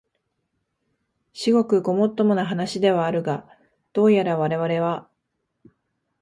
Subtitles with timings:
[1.31, 3.47] 至極ごもっともな話ではあるが、
[3.93, 5.07] どうやらわれわれは、